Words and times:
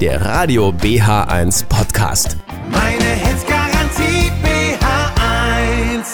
der 0.00 0.24
Radio 0.24 0.70
BH1 0.70 1.66
Podcast. 1.66 2.38
Meine 2.70 3.04
Hits 3.04 3.44
Garantie 3.46 4.32
BH1. 4.42 6.06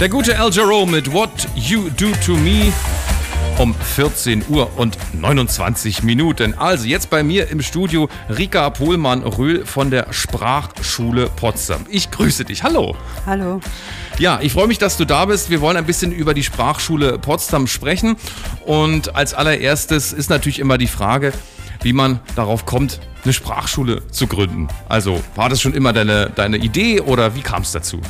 Der 0.00 0.08
gute 0.08 0.38
Al 0.38 0.50
Jarreau 0.50 0.86
mit 0.86 1.12
What 1.12 1.48
You 1.54 1.90
Do 1.90 2.06
To 2.24 2.32
Me 2.32 2.72
um 3.58 3.74
14 3.74 4.44
Uhr 4.48 4.70
und 4.78 4.96
29 5.12 6.02
Minuten. 6.02 6.54
Also 6.54 6.86
jetzt 6.86 7.10
bei 7.10 7.22
mir 7.22 7.50
im 7.50 7.60
Studio 7.60 8.08
Rika 8.30 8.70
Pohlmann-Röhl 8.70 9.66
von 9.66 9.90
der 9.90 10.10
Sprachschule 10.10 11.28
Potsdam. 11.36 11.84
Ich 11.90 12.10
grüße 12.10 12.46
dich. 12.46 12.62
Hallo. 12.62 12.96
Hallo. 13.26 13.60
Ja, 14.18 14.38
ich 14.40 14.52
freue 14.54 14.66
mich, 14.66 14.78
dass 14.78 14.96
du 14.96 15.04
da 15.04 15.26
bist. 15.26 15.50
Wir 15.50 15.60
wollen 15.60 15.76
ein 15.76 15.84
bisschen 15.84 16.12
über 16.12 16.32
die 16.32 16.44
Sprachschule 16.44 17.18
Potsdam 17.18 17.66
sprechen. 17.66 18.16
Und 18.64 19.14
als 19.14 19.34
allererstes 19.34 20.14
ist 20.14 20.30
natürlich 20.30 20.58
immer 20.58 20.78
die 20.78 20.86
Frage, 20.86 21.34
wie 21.82 21.92
man 21.92 22.20
darauf 22.36 22.66
kommt, 22.66 23.00
eine 23.24 23.32
Sprachschule 23.32 24.06
zu 24.10 24.26
gründen. 24.26 24.68
Also 24.88 25.20
war 25.34 25.48
das 25.48 25.60
schon 25.60 25.74
immer 25.74 25.92
deine, 25.92 26.30
deine 26.30 26.56
Idee 26.56 27.00
oder 27.00 27.34
wie 27.34 27.42
kam 27.42 27.62
es 27.62 27.72
dazu? 27.72 28.00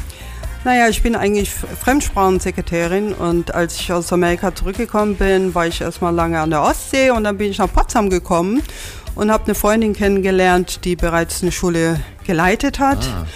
Naja, 0.64 0.88
ich 0.88 1.02
bin 1.02 1.14
eigentlich 1.14 1.50
Fremdsprachensekretärin 1.50 3.12
und 3.12 3.54
als 3.54 3.76
ich 3.76 3.92
aus 3.92 4.12
Amerika 4.12 4.54
zurückgekommen 4.54 5.14
bin, 5.16 5.54
war 5.54 5.66
ich 5.66 5.80
erstmal 5.80 6.14
lange 6.14 6.40
an 6.40 6.50
der 6.50 6.62
Ostsee 6.62 7.10
und 7.10 7.24
dann 7.24 7.38
bin 7.38 7.50
ich 7.50 7.58
nach 7.58 7.72
Potsdam 7.72 8.10
gekommen 8.10 8.62
und 9.14 9.30
habe 9.30 9.44
eine 9.44 9.54
Freundin 9.54 9.94
kennengelernt, 9.94 10.84
die 10.84 10.96
bereits 10.96 11.42
eine 11.42 11.52
Schule 11.52 12.00
geleitet 12.26 12.80
hat. 12.80 12.98
Ah. 13.06 13.26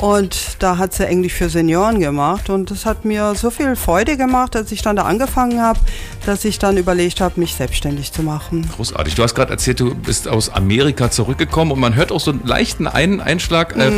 Und 0.00 0.56
da 0.60 0.78
hat 0.78 0.94
sie 0.94 1.06
Englisch 1.06 1.34
für 1.34 1.50
Senioren 1.50 2.00
gemacht 2.00 2.48
und 2.48 2.70
das 2.70 2.86
hat 2.86 3.04
mir 3.04 3.34
so 3.34 3.50
viel 3.50 3.76
Freude 3.76 4.16
gemacht, 4.16 4.56
als 4.56 4.72
ich 4.72 4.80
dann 4.80 4.96
da 4.96 5.02
angefangen 5.02 5.60
habe, 5.60 5.78
dass 6.24 6.46
ich 6.46 6.58
dann 6.58 6.78
überlegt 6.78 7.20
habe, 7.20 7.38
mich 7.38 7.54
selbstständig 7.54 8.10
zu 8.12 8.22
machen. 8.22 8.66
Großartig. 8.76 9.14
Du 9.14 9.22
hast 9.22 9.34
gerade 9.34 9.50
erzählt, 9.50 9.78
du 9.80 9.94
bist 9.94 10.26
aus 10.26 10.48
Amerika 10.48 11.10
zurückgekommen 11.10 11.72
und 11.72 11.80
man 11.80 11.94
hört 11.96 12.12
auch 12.12 12.20
so 12.20 12.30
einen 12.30 12.46
leichten 12.46 12.86
Ein 12.86 13.20
Einschlag. 13.20 13.76
Äh, 13.76 13.90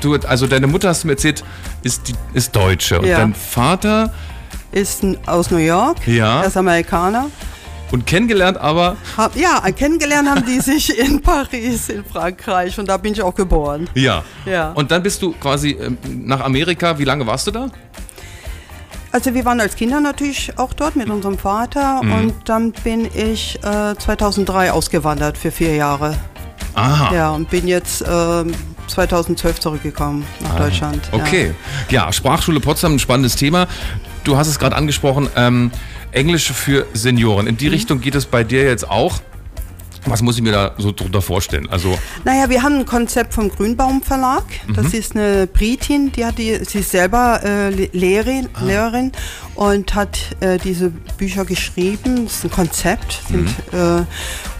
du, 0.00 0.14
also 0.14 0.46
deine 0.46 0.68
Mutter, 0.68 0.88
hast 0.90 1.02
du 1.02 1.08
mir 1.08 1.14
erzählt, 1.14 1.42
ist, 1.82 2.06
die, 2.06 2.14
ist 2.34 2.54
Deutsche 2.54 3.00
und 3.00 3.06
Ja. 3.06 3.18
dein 3.18 3.34
Vater 3.34 4.12
Ist 4.70 5.02
aus 5.26 5.50
New 5.50 5.56
York, 5.58 6.06
Ja. 6.06 6.42
er 6.42 6.46
ist 6.46 6.56
Amerikaner. 6.56 7.26
Und 7.92 8.06
kennengelernt 8.06 8.58
aber, 8.58 8.96
ja, 9.34 9.60
kennengelernt 9.72 10.28
haben 10.28 10.44
die 10.44 10.60
sich 10.60 10.98
in 10.98 11.20
Paris, 11.22 11.88
in 11.88 12.04
Frankreich 12.04 12.78
und 12.78 12.88
da 12.88 12.96
bin 12.96 13.12
ich 13.12 13.22
auch 13.22 13.34
geboren. 13.34 13.88
ja. 13.94 14.22
Ja. 14.44 14.72
Und 14.72 14.90
dann 14.90 15.02
bist 15.02 15.22
du 15.22 15.32
quasi 15.32 15.70
ähm, 15.80 15.98
nach 16.24 16.40
Amerika. 16.40 16.98
Wie 16.98 17.04
lange 17.04 17.26
warst 17.26 17.46
du 17.46 17.50
da? 17.50 17.68
Also 19.12 19.32
wir 19.34 19.44
waren 19.44 19.60
als 19.60 19.76
Kinder 19.76 20.00
natürlich 20.00 20.52
auch 20.58 20.72
dort 20.74 20.94
mit 20.96 21.08
unserem 21.08 21.38
Vater 21.38 22.02
Mhm. 22.02 22.12
und 22.12 22.34
dann 22.48 22.72
bin 22.72 23.08
ich 23.14 23.58
äh, 23.64 23.94
2003 23.96 24.72
ausgewandert 24.72 25.38
für 25.38 25.50
vier 25.50 25.74
Jahre. 25.74 26.16
Aha. 26.74 27.14
Ja, 27.14 27.30
und 27.30 27.48
bin 27.48 27.66
jetzt 27.66 28.04
ähm, 28.06 28.52
2012 28.88 29.60
zurückgekommen 29.60 30.26
nach 30.40 30.56
Deutschland. 30.56 31.00
Ja. 31.12 31.18
Ah, 31.18 31.22
Okay. 31.22 31.54
Ja. 31.90 32.12
Sprachschule 32.12 32.60
Potsdam, 32.60 32.94
ein 32.96 32.98
spannendes 32.98 33.36
Thema. 33.36 33.66
Du 34.24 34.36
hast 34.36 34.48
es 34.48 34.58
gerade 34.58 34.76
angesprochen, 34.76 35.28
ähm, 35.36 35.70
Englisch 36.16 36.50
für 36.52 36.86
Senioren. 36.94 37.42
Mhm. 37.44 37.50
In 37.50 37.56
die 37.58 37.68
Richtung 37.68 38.00
geht 38.00 38.14
es 38.14 38.26
bei 38.26 38.42
dir 38.42 38.64
jetzt 38.64 38.88
auch. 38.90 39.20
Was 40.08 40.22
muss 40.22 40.36
ich 40.36 40.42
mir 40.42 40.52
da 40.52 40.72
so 40.78 40.92
drunter 40.92 41.20
vorstellen? 41.20 41.68
Also, 41.68 41.98
Naja, 42.24 42.48
wir 42.48 42.62
haben 42.62 42.76
ein 42.78 42.86
Konzept 42.86 43.34
vom 43.34 43.48
Grünbaum 43.50 44.02
Verlag. 44.02 44.44
Das 44.72 44.94
ist 44.94 45.16
eine 45.16 45.48
Britin, 45.48 46.12
die 46.12 46.24
hat 46.24 46.38
die, 46.38 46.60
sie 46.64 46.78
ist 46.78 46.92
selber 46.92 47.40
äh, 47.42 47.70
Le- 47.70 47.88
Lehrerin, 47.92 48.48
Lehrerin 48.64 49.10
und 49.56 49.96
hat 49.96 50.16
äh, 50.38 50.58
diese 50.58 50.90
Bücher 51.18 51.44
geschrieben. 51.44 52.24
Das 52.26 52.34
ist 52.36 52.44
ein 52.44 52.50
Konzept, 52.52 53.20
sind 53.28 53.48
äh, 53.72 54.04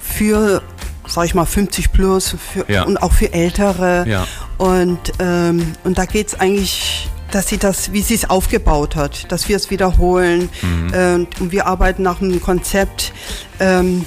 für, 0.02 0.62
sag 1.06 1.27
ich 1.27 1.34
mal, 1.36 1.46
50 1.46 1.92
plus 1.92 2.34
für, 2.52 2.64
Ja. 2.68 2.82
und 2.82 2.96
auch 3.00 3.12
für 3.12 3.32
Ältere. 3.32 4.04
Ja. 4.08 4.27
Und, 4.58 4.98
ähm, 5.20 5.74
und 5.84 5.96
da 5.96 6.06
geht 6.06 6.27
es 6.27 6.40
eigentlich 6.40 7.08
dass 7.36 7.48
sie 7.48 7.58
das, 7.58 7.92
wie 7.92 8.01
sie 8.01 8.14
es 8.14 8.30
aufgebaut 8.30 8.97
hat, 8.97 9.30
dass 9.30 9.47
wir 9.47 9.57
es 9.57 9.69
wiederholen. 9.70 10.48
Ähm, 10.95 11.27
und 11.39 11.52
wir 11.52 11.67
arbeiten 11.67 12.02
nach 12.02 12.23
einem 12.23 12.41
Konzept, 12.41 13.13
ähm, 13.61 14.07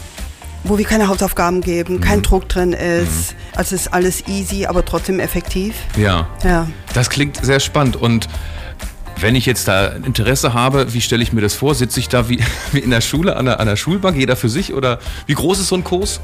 wo 0.63 0.79
wir 0.79 0.85
keine 0.85 1.07
Hausaufgaben 1.07 1.61
geben, 1.61 2.01
kein 2.01 2.23
Druck 2.23 2.49
drin 2.49 2.73
ist. 2.73 3.35
Also 3.55 3.75
es 3.75 3.81
ist 3.83 3.93
alles 3.93 4.27
easy, 4.27 4.65
aber 4.65 4.83
trotzdem 4.83 5.19
effektiv. 5.19 5.75
ja. 5.95 6.27
Ja. 6.43 6.67
Das 6.93 7.11
klingt 7.11 7.37
sehr 7.45 7.59
spannend 7.59 7.97
und 7.97 8.27
wenn 9.21 9.35
ich 9.35 9.45
jetzt 9.45 9.67
da 9.67 9.87
Interesse 9.87 10.53
habe, 10.53 10.93
wie 10.93 11.01
stelle 11.01 11.21
ich 11.23 11.33
mir 11.33 11.41
das 11.41 11.53
vor? 11.53 11.75
Sitze 11.75 11.99
ich 11.99 12.09
da 12.09 12.29
wie, 12.29 12.39
wie 12.71 12.79
in 12.79 12.89
der 12.91 13.01
Schule 13.01 13.35
an 13.35 13.45
der, 13.45 13.59
an 13.59 13.67
der 13.67 13.75
Schulbank, 13.75 14.17
jeder 14.17 14.35
für 14.35 14.49
sich 14.49 14.73
oder 14.73 14.99
wie 15.25 15.33
groß 15.33 15.59
ist 15.59 15.67
so 15.67 15.75
ein 15.75 15.83
Kurs? 15.83 16.19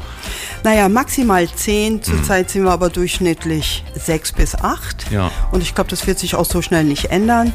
Naja, 0.64 0.90
maximal 0.90 1.48
zehn. 1.54 2.02
Zurzeit 2.02 2.50
sind 2.50 2.64
wir 2.64 2.72
aber 2.72 2.90
durchschnittlich 2.90 3.84
sechs 3.96 4.32
bis 4.32 4.56
acht. 4.56 5.06
Ja. 5.12 5.32
Und 5.52 5.62
ich 5.62 5.76
glaube, 5.76 5.90
das 5.90 6.08
wird 6.08 6.20
sich 6.20 6.36
auch 6.36 6.46
so 6.46 6.62
schnell 6.62 6.84
nicht 6.84 7.06
ändern. 7.12 7.54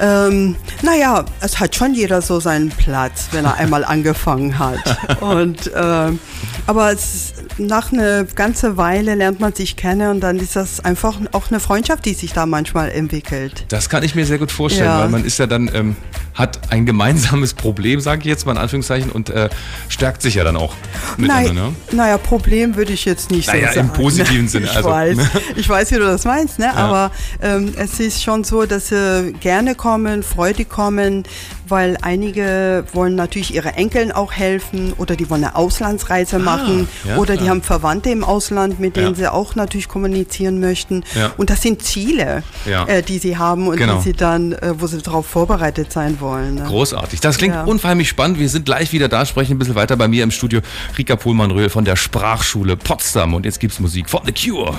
Ähm, 0.00 0.56
naja, 0.82 1.24
es 1.40 1.58
hat 1.60 1.74
schon 1.74 1.94
jeder 1.94 2.22
so 2.22 2.40
seinen 2.40 2.70
Platz, 2.70 3.28
wenn 3.32 3.44
er 3.44 3.54
einmal 3.56 3.84
angefangen 3.94 4.58
hat. 4.58 5.20
Und, 5.20 5.70
ähm, 5.74 6.18
aber 6.66 6.92
es, 6.92 7.14
ist- 7.14 7.34
nach 7.58 7.92
einer 7.92 8.24
ganzen 8.24 8.76
Weile 8.76 9.14
lernt 9.14 9.40
man 9.40 9.52
sich 9.54 9.76
kennen 9.76 10.10
und 10.10 10.20
dann 10.20 10.38
ist 10.38 10.56
das 10.56 10.84
einfach 10.84 11.16
auch 11.32 11.50
eine 11.50 11.60
Freundschaft, 11.60 12.04
die 12.04 12.14
sich 12.14 12.32
da 12.32 12.46
manchmal 12.46 12.90
entwickelt. 12.90 13.64
Das 13.68 13.88
kann 13.88 14.02
ich 14.02 14.14
mir 14.14 14.26
sehr 14.26 14.38
gut 14.38 14.50
vorstellen, 14.52 14.86
Ja. 14.90 15.00
weil 15.00 15.08
man 15.08 15.24
ist 15.24 15.38
ja 15.38 15.46
dann, 15.46 15.70
ähm, 15.72 15.96
hat 16.34 16.72
ein 16.72 16.84
gemeinsames 16.84 17.54
Problem, 17.54 18.00
sage 18.00 18.20
ich 18.22 18.26
jetzt 18.26 18.44
mal 18.44 18.52
in 18.52 18.58
Anführungszeichen, 18.58 19.10
und 19.12 19.30
äh, 19.30 19.48
stärkt 19.88 20.20
sich 20.22 20.34
ja 20.34 20.44
dann 20.44 20.56
auch 20.56 20.74
miteinander. 21.16 21.52
Naja, 21.52 21.68
Ne? 21.70 21.74
naja, 21.92 22.18
Problem 22.18 22.74
würde 22.76 22.92
ich 22.92 23.04
jetzt 23.04 23.30
nicht 23.30 23.46
Naja, 23.46 23.72
so 23.72 23.80
im 23.80 23.86
sagen. 23.86 24.02
positiven 24.02 24.48
Sinne, 24.54 24.66
Ich 24.66 24.76
also, 24.76 24.88
weiß, 24.90 25.16
ne? 25.16 25.30
ich 25.56 25.68
weiß, 25.68 25.90
wie 25.92 25.96
du 25.96 26.00
das 26.06 26.24
meinst, 26.24 26.58
ne? 26.58 26.74
aber 26.74 27.12
ähm, 27.40 27.72
es 27.76 28.00
ist 28.00 28.22
schon 28.22 28.42
so, 28.44 28.66
dass 28.66 28.88
sie 28.88 29.32
gerne 29.40 29.74
kommen, 29.76 30.22
freudig 30.24 30.68
kommen, 30.68 31.22
weil 31.68 31.96
einige 32.02 32.84
wollen 32.92 33.14
natürlich 33.14 33.54
ihre 33.54 33.74
Enkeln 33.74 34.12
auch 34.12 34.32
helfen 34.32 34.92
oder 34.98 35.16
die 35.16 35.28
wollen 35.30 35.44
eine 35.44 35.56
Auslandsreise 35.56 36.38
machen 36.38 36.88
Ah, 37.04 37.08
ja, 37.08 37.16
oder 37.16 37.32
die 37.34 37.38
klar. 37.40 37.50
haben 37.50 37.62
Verwandte 37.62 38.10
im 38.10 38.24
Ausland, 38.24 38.80
mit 38.80 38.96
denen 38.96 39.08
Ja. 39.08 39.14
sie 39.14 39.28
auch 39.32 39.54
natürlich 39.54 39.88
kommunizieren 39.88 40.60
möchten. 40.60 41.04
Ja. 41.14 41.32
Und 41.36 41.50
das 41.50 41.62
sind 41.62 41.82
Ziele, 41.82 42.42
Ja. 42.66 42.84
äh, 42.86 43.02
die 43.02 43.18
sie 43.18 43.36
haben 43.38 43.68
und 43.68 43.76
Genau. 43.76 43.96
die 43.98 44.02
sie 44.02 44.12
dann, 44.12 44.52
äh, 44.52 44.74
wo 44.78 44.86
sie 44.86 44.98
darauf 45.00 45.26
vorbereitet 45.26 45.92
sein 45.92 46.20
wollen. 46.20 46.56
Ne? 46.56 46.64
Großartig. 46.66 47.20
Das 47.20 47.38
klingt 47.38 47.54
Ja. 47.54 47.64
unheimlich 47.64 48.08
spannend. 48.08 48.38
Wir 48.38 48.48
sind 48.48 48.64
gleich 48.66 48.92
wieder 48.92 49.08
da, 49.08 49.24
sprechen 49.26 49.52
ein 49.52 49.58
bisschen 49.58 49.74
weiter 49.74 49.96
bei 49.96 50.08
mir 50.08 50.22
im 50.24 50.30
Studio. 50.30 50.60
Rika 50.98 51.16
Pohlmann-Röhl 51.16 51.70
von 51.70 51.84
der 51.84 51.96
Sprachschule 51.96 52.76
Potsdam. 52.76 53.34
Und 53.34 53.44
jetzt 53.46 53.60
gibt's 53.60 53.80
Musik 53.80 54.08
von 54.10 54.20
The 54.26 54.32
Cure. 54.32 54.74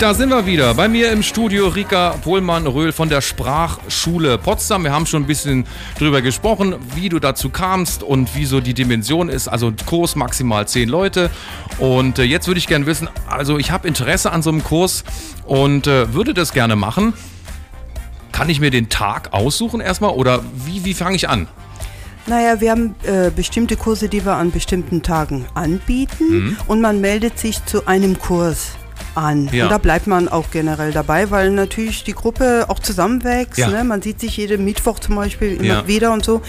Da 0.00 0.14
sind 0.14 0.30
wir 0.30 0.46
wieder. 0.46 0.72
Bei 0.72 0.88
mir 0.88 1.12
im 1.12 1.22
Studio 1.22 1.68
Rika 1.68 2.14
Pohlmann-Röhl 2.24 2.90
von 2.90 3.10
der 3.10 3.20
Sprachschule 3.20 4.38
Potsdam. 4.38 4.84
Wir 4.84 4.92
haben 4.92 5.04
schon 5.04 5.24
ein 5.24 5.26
bisschen 5.26 5.66
drüber 5.98 6.22
gesprochen, 6.22 6.74
wie 6.94 7.10
du 7.10 7.18
dazu 7.18 7.50
kamst 7.50 8.02
und 8.02 8.34
wie 8.34 8.46
so 8.46 8.60
die 8.62 8.72
Dimension 8.72 9.28
ist. 9.28 9.46
Also 9.46 9.70
Kurs 9.84 10.16
maximal 10.16 10.66
zehn 10.66 10.88
Leute. 10.88 11.28
Und 11.78 12.18
äh, 12.18 12.22
jetzt 12.22 12.46
würde 12.46 12.56
ich 12.56 12.66
gerne 12.66 12.86
wissen, 12.86 13.10
also 13.28 13.58
ich 13.58 13.72
habe 13.72 13.86
Interesse 13.86 14.32
an 14.32 14.40
so 14.40 14.48
einem 14.48 14.64
Kurs 14.64 15.04
und 15.44 15.86
äh, 15.86 16.14
würde 16.14 16.32
das 16.32 16.54
gerne 16.54 16.76
machen. 16.76 17.12
Kann 18.32 18.48
ich 18.48 18.58
mir 18.58 18.70
den 18.70 18.88
Tag 18.88 19.34
aussuchen 19.34 19.82
erstmal 19.82 20.12
oder 20.12 20.42
wie, 20.64 20.82
wie 20.86 20.94
fange 20.94 21.16
ich 21.16 21.28
an? 21.28 21.46
Naja, 22.26 22.58
wir 22.62 22.70
haben 22.70 22.94
äh, 23.02 23.30
bestimmte 23.30 23.76
Kurse, 23.76 24.08
die 24.08 24.24
wir 24.24 24.34
an 24.36 24.50
bestimmten 24.50 25.02
Tagen 25.02 25.44
anbieten 25.52 26.30
Mhm. 26.30 26.56
und 26.68 26.80
man 26.80 27.02
meldet 27.02 27.38
sich 27.38 27.62
zu 27.66 27.86
einem 27.86 28.18
Kurs 28.18 28.72
an. 29.14 29.48
Ja. 29.52 29.64
Und 29.64 29.70
da 29.70 29.78
bleibt 29.78 30.06
man 30.06 30.28
auch 30.28 30.50
generell 30.50 30.92
dabei, 30.92 31.30
weil 31.30 31.50
natürlich 31.50 32.04
die 32.04 32.12
Gruppe 32.12 32.66
auch 32.68 32.78
zusammenwächst. 32.78 33.58
Ja. 33.58 33.68
Ne? 33.68 33.84
Man 33.84 34.02
sieht 34.02 34.20
sich 34.20 34.36
jeden 34.36 34.64
Mittwoch 34.64 34.98
zum 34.98 35.16
Beispiel 35.16 35.54
immer 35.56 35.64
Ja. 35.64 35.86
wieder 35.86 36.12
und 36.12 36.24
so. 36.24 36.42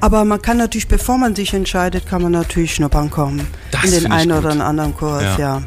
Aber 0.00 0.24
man 0.24 0.40
kann 0.42 0.56
natürlich, 0.56 0.88
bevor 0.88 1.18
man 1.18 1.34
sich 1.34 1.54
entscheidet, 1.54 2.06
kann 2.06 2.22
man 2.22 2.32
natürlich 2.32 2.74
schnuppern 2.74 3.10
kommen. 3.10 3.46
Das 3.70 3.84
in 3.84 3.90
den 3.92 4.12
einen 4.12 4.32
oder 4.32 4.50
anderen 4.64 4.96
Kurs, 4.96 5.24
Ja. 5.38 5.62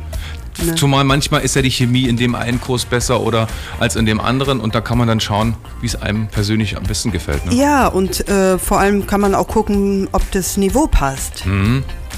Ne? 0.66 0.76
Zumal 0.76 1.06
manchmal 1.06 1.42
ist 1.42 1.56
ja 1.56 1.62
die 1.62 1.72
Chemie 1.72 2.08
in 2.08 2.18
dem 2.18 2.36
einen 2.36 2.60
Kurs 2.60 2.84
besser 2.86 3.22
oder 3.22 3.48
als 3.80 3.96
in 3.96 4.06
dem 4.06 4.20
anderen 4.20 4.60
und 4.60 4.76
da 4.76 4.82
kann 4.82 4.98
man 4.98 5.08
dann 5.08 5.20
schauen, 5.22 5.56
wie 5.80 5.88
es 5.88 5.96
einem 6.00 6.28
persönlich 6.28 6.76
am 6.78 6.84
besten 6.84 7.12
gefällt. 7.12 7.46
Ne? 7.46 7.56
Ja, 7.56 7.88
und 7.88 8.28
äh, 8.28 8.60
vor 8.60 8.80
allem 8.80 9.08
kann 9.08 9.22
man 9.22 9.34
auch 9.34 9.48
gucken, 9.48 10.10
ob 10.12 10.30
das 10.32 10.58
Niveau 10.58 10.88
passt. 10.88 11.46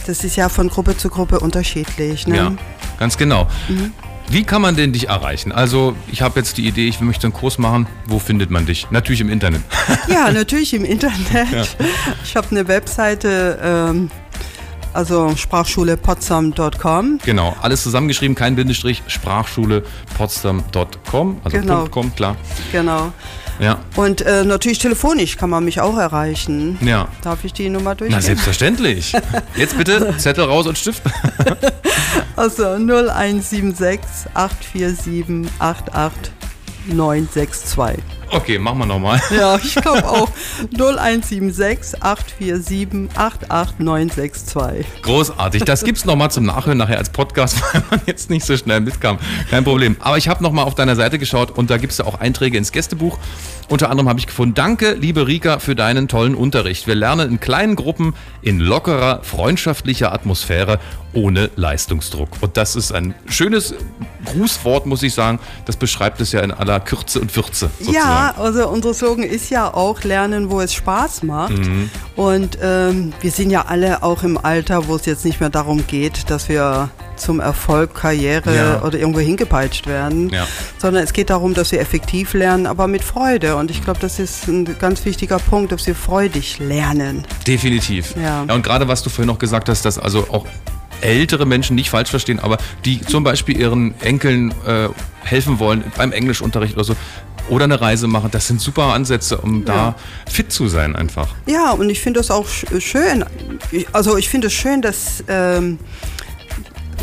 Das 0.07 0.23
ist 0.23 0.35
ja 0.35 0.49
von 0.49 0.67
Gruppe 0.67 0.97
zu 0.97 1.09
Gruppe 1.09 1.39
unterschiedlich. 1.39 2.27
Ne? 2.27 2.33
Mhm. 2.33 2.57
Ja, 2.57 2.63
ganz 2.99 3.17
genau. 3.17 3.47
Wie 4.29 4.43
kann 4.43 4.61
man 4.61 4.75
denn 4.77 4.93
dich 4.93 5.09
erreichen? 5.09 5.51
Also, 5.51 5.95
ich 6.11 6.21
habe 6.21 6.39
jetzt 6.39 6.57
die 6.57 6.65
Idee, 6.67 6.87
ich 6.87 7.01
möchte 7.01 7.27
einen 7.27 7.33
Kurs 7.33 7.57
machen. 7.57 7.87
Wo 8.07 8.19
findet 8.19 8.49
man 8.51 8.65
dich? 8.65 8.87
Natürlich 8.89 9.19
im 9.21 9.29
Internet. 9.29 9.61
Ja, 10.07 10.31
natürlich 10.31 10.73
im 10.73 10.85
Internet. 10.85 11.75
Ich 12.23 12.35
habe 12.35 12.47
eine 12.51 12.67
Webseite 12.67 13.59
ähm, 13.61 14.09
Also 14.93 15.35
sprachschulepotsdam.com. 15.35 17.19
Genau, 17.25 17.55
alles 17.61 17.83
zusammengeschrieben, 17.83 18.35
kein 18.35 18.55
Bindestrich, 18.55 19.03
sprachschulepotsdam.com, 19.07 21.41
also 21.43 21.57
Genau. 21.57 21.85
.com, 21.87 22.15
klar. 22.15 22.35
Genau. 22.71 23.11
Ja, 23.59 23.77
Und 23.95 24.21
äh, 24.21 24.43
natürlich 24.45 24.79
telefonisch 24.79 25.37
kann 25.37 25.49
man 25.51 25.63
mich 25.63 25.79
auch 25.79 25.95
erreichen. 25.97 26.79
ja. 26.81 27.07
Darf 27.21 27.43
ich 27.43 27.53
die 27.53 27.69
Nummer 27.69 27.91
Na, 27.91 27.95
durchgehen? 27.95 28.21
selbstverständlich. 28.21 29.13
Jetzt 29.55 29.77
bitte 29.77 30.15
Zettel 30.17 30.45
raus 30.45 30.65
und 30.65 30.75
Stift. 30.77 31.03
Also 32.35 32.77
0176 32.77 34.27
847 34.33 36.32
88962. 36.89 38.03
Okay, 38.29 38.57
machen 38.57 38.79
wir 38.79 38.85
nochmal. 38.85 39.21
Ja, 39.31 39.57
ich 39.57 39.75
glaube 39.75 40.07
auch 40.07 40.29
0176 40.73 42.01
847 42.01 43.09
88962. 43.15 45.01
Großartig. 45.01 45.63
Das 45.63 45.83
gibt's 45.83 46.05
nochmal 46.05 46.31
zum 46.31 46.45
Nachhören 46.45 46.77
nachher 46.77 46.97
als 46.97 47.09
Podcast, 47.09 47.61
weil 47.73 47.83
man 47.89 48.01
jetzt 48.05 48.29
nicht 48.29 48.45
so 48.45 48.57
schnell 48.57 48.81
mitkam. 48.81 49.19
Kein 49.49 49.63
Problem. 49.63 49.95
Aber 49.99 50.17
ich 50.17 50.27
habe 50.27 50.41
nochmal 50.43 50.65
auf 50.65 50.75
deiner 50.75 50.95
Seite 50.95 51.19
geschaut 51.19 51.51
und 51.51 51.69
da 51.69 51.77
gibt's 51.77 51.97
ja 51.99 52.05
auch 52.05 52.19
Einträge 52.19 52.57
ins 52.57 52.71
Gästebuch. 52.71 53.17
Unter 53.69 53.89
anderem 53.89 54.09
habe 54.09 54.19
ich 54.19 54.27
gefunden, 54.27 54.55
danke, 54.55 54.93
liebe 54.93 55.27
Rika, 55.27 55.59
für 55.59 55.75
deinen 55.75 56.07
tollen 56.07 56.35
Unterricht. 56.35 56.87
Wir 56.87 56.95
lernen 56.95 57.29
in 57.29 57.39
kleinen 57.39 57.75
Gruppen, 57.75 58.13
in 58.41 58.59
lockerer, 58.59 59.21
freundschaftlicher 59.23 60.11
Atmosphäre, 60.11 60.79
ohne 61.13 61.49
Leistungsdruck. 61.55 62.29
Und 62.41 62.57
das 62.57 62.75
ist 62.75 62.91
ein 62.91 63.15
schönes 63.27 63.73
Grußwort, 64.25 64.85
muss 64.85 65.03
ich 65.03 65.13
sagen. 65.13 65.39
Das 65.65 65.75
beschreibt 65.75 66.21
es 66.21 66.31
ja 66.31 66.41
in 66.41 66.51
aller 66.51 66.79
Kürze 66.79 67.19
und 67.21 67.35
Würze. 67.35 67.69
Sozusagen. 67.79 67.95
Ja, 67.95 68.33
also 68.37 68.67
unser 68.69 68.93
Slogan 68.93 69.23
ist 69.25 69.49
ja 69.49 69.73
auch 69.73 70.03
Lernen, 70.03 70.49
wo 70.49 70.61
es 70.61 70.73
Spaß 70.73 71.23
macht. 71.23 71.57
Mhm. 71.57 71.89
Und 72.15 72.57
ähm, 72.61 73.13
wir 73.21 73.31
sind 73.31 73.49
ja 73.49 73.65
alle 73.67 74.03
auch 74.03 74.23
im 74.23 74.37
Alter, 74.37 74.87
wo 74.87 74.95
es 74.95 75.05
jetzt 75.05 75.25
nicht 75.25 75.39
mehr 75.39 75.49
darum 75.49 75.85
geht, 75.87 76.29
dass 76.29 76.49
wir 76.49 76.89
zum 77.15 77.39
Erfolg, 77.39 77.93
Karriere 77.93 78.55
Ja. 78.55 78.81
oder 78.81 78.97
irgendwo 78.97 79.19
hingepeitscht 79.19 79.85
werden, 79.87 80.29
Ja. 80.29 80.47
sondern 80.79 81.03
es 81.03 81.13
geht 81.13 81.29
darum, 81.29 81.53
dass 81.53 81.71
wir 81.71 81.79
effektiv 81.79 82.33
lernen, 82.33 82.65
aber 82.65 82.87
mit 82.87 83.03
Freude. 83.03 83.55
Und 83.55 83.69
ich 83.71 83.83
glaube, 83.83 83.99
das 83.99 84.19
ist 84.19 84.47
ein 84.47 84.77
ganz 84.79 85.05
wichtiger 85.05 85.37
Punkt, 85.39 85.71
dass 85.71 85.85
wir 85.85 85.95
freudig 85.95 86.59
lernen. 86.59 87.25
Definitiv. 87.47 88.15
Ja. 88.21 88.41
und 88.41 88.63
gerade 88.63 88.87
was 88.87 89.03
du 89.03 89.09
vorhin 89.09 89.27
noch 89.27 89.39
gesagt 89.39 89.69
hast, 89.69 89.85
dass 89.85 89.97
also 89.99 90.27
auch 90.31 90.45
ältere 91.03 91.45
Menschen 91.45 91.75
nicht 91.75 91.89
falsch 91.89 92.09
verstehen, 92.09 92.39
aber 92.39 92.57
die 92.85 93.01
zum 93.01 93.23
Beispiel 93.23 93.57
ihren 93.59 93.93
Enkeln 94.01 94.51
äh, 94.65 94.89
helfen 95.23 95.59
wollen 95.59 95.83
beim 95.97 96.11
Englischunterricht 96.11 96.73
oder 96.75 96.83
so 96.83 96.95
oder 97.49 97.65
eine 97.65 97.81
Reise 97.81 98.07
machen, 98.07 98.31
das 98.31 98.47
sind 98.47 98.61
super 98.61 98.93
Ansätze, 98.93 99.37
um 99.37 99.65
da 99.65 99.95
fit 100.31 100.51
zu 100.53 100.69
sein 100.69 100.95
einfach. 100.95 101.27
Ja, 101.45 101.71
und 101.71 101.89
ich 101.89 101.99
finde 101.99 102.21
das 102.21 102.31
auch 102.31 102.47
sch- 102.47 102.79
schön. 102.79 103.25
Also 103.91 104.15
ich 104.15 104.29
finde 104.29 104.47
es 104.47 104.53
schön, 104.53 104.81
dass 104.81 105.21
ähm, 105.27 105.77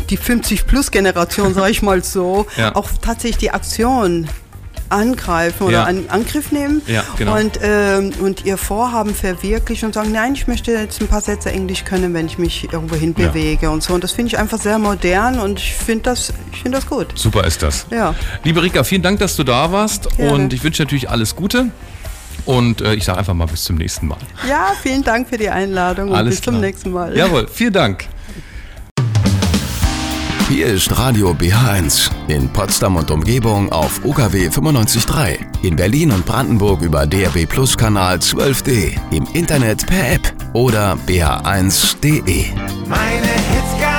die 0.09 0.17
50-Plus-Generation, 0.17 1.53
sage 1.53 1.69
ich 1.71 1.81
mal 1.83 2.03
so, 2.03 2.47
Ja. 2.57 2.75
auch 2.75 2.89
tatsächlich 3.01 3.37
die 3.37 3.51
Aktion 3.51 4.27
angreifen 4.91 5.63
oder 5.63 5.73
Ja. 5.73 5.83
einen 5.85 6.09
Angriff 6.09 6.51
nehmen 6.51 6.81
Ja, 6.87 7.03
genau. 7.17 7.37
und, 7.37 7.59
ähm, 7.61 8.11
und 8.21 8.45
ihr 8.45 8.57
Vorhaben 8.57 9.13
verwirklichen 9.15 9.87
und 9.87 9.93
sagen, 9.93 10.11
nein, 10.11 10.33
ich 10.33 10.47
möchte 10.47 10.71
jetzt 10.71 11.01
ein 11.01 11.07
paar 11.07 11.21
Sätze 11.21 11.51
Englisch 11.51 11.85
können, 11.85 12.13
wenn 12.13 12.25
ich 12.25 12.37
mich 12.37 12.71
irgendwo 12.71 12.95
hin 12.95 13.15
Ja. 13.17 13.27
bewege 13.27 13.69
und 13.71 13.81
so. 13.83 13.93
Und 13.93 14.03
das 14.03 14.11
finde 14.11 14.27
ich 14.29 14.37
einfach 14.39 14.59
sehr 14.59 14.77
modern 14.79 15.39
und 15.39 15.59
ich 15.59 15.73
finde 15.73 16.03
das, 16.03 16.33
ich 16.51 16.61
finde 16.61 16.77
das 16.77 16.87
gut. 16.87 17.07
Super 17.15 17.45
ist 17.45 17.61
das. 17.63 17.85
Ja. 17.89 18.13
Liebe 18.43 18.61
Rika, 18.61 18.83
vielen 18.83 19.01
Dank, 19.01 19.19
dass 19.19 19.35
du 19.35 19.43
da 19.43 19.71
warst 19.71 20.15
Gerne. 20.17 20.33
und 20.33 20.53
ich 20.53 20.63
wünsche 20.63 20.81
natürlich 20.83 21.09
alles 21.09 21.35
Gute 21.35 21.67
und 22.45 22.81
äh, 22.81 22.93
ich 22.95 23.03
sage 23.05 23.19
einfach 23.19 23.33
mal 23.33 23.45
bis 23.47 23.63
zum 23.63 23.75
nächsten 23.77 24.07
Mal. 24.07 24.17
Ja, 24.49 24.73
vielen 24.81 25.03
Dank 25.03 25.29
für 25.29 25.37
die 25.37 25.49
Einladung 25.49 26.09
und 26.09 26.15
Alles 26.15 26.35
bis 26.35 26.41
zum 26.43 26.53
klar. 26.55 26.61
nächsten 26.65 26.91
Mal. 26.91 27.15
Jawohl, 27.17 27.47
vielen 27.51 27.73
Dank. 27.73 28.05
Hier 30.51 30.67
ist 30.67 30.97
Radio 30.97 31.31
BH1 31.31 32.11
in 32.27 32.49
Potsdam 32.49 32.97
und 32.97 33.09
Umgebung 33.09 33.71
auf 33.71 34.03
UKW 34.03 34.49
95.3. 34.49 35.39
In 35.61 35.77
Berlin 35.77 36.11
und 36.11 36.25
Brandenburg 36.25 36.81
über 36.81 37.07
DRB 37.07 37.47
Plus 37.47 37.77
Kanal 37.77 38.17
12D. 38.17 38.99
Im 39.11 39.25
Internet 39.31 39.87
per 39.87 40.11
App 40.11 40.33
oder 40.51 40.97
bh1.de. 41.07 42.47
Meine 42.85 43.27
Hits 43.27 43.90